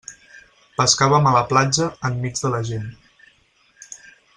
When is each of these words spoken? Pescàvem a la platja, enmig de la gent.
Pescàvem 0.79 1.29
a 1.31 1.33
la 1.37 1.43
platja, 1.53 1.91
enmig 2.11 2.43
de 2.47 2.53
la 2.57 2.65
gent. 2.73 2.91